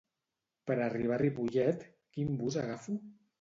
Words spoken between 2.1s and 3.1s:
quin bus agafo?